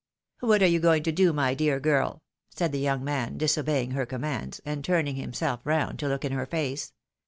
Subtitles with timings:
[0.39, 2.23] "What are you going to do, my dear girl?"
[2.55, 6.47] said the young man, disobeying her commands,' and turning himself round to look in her
[6.47, 6.91] face.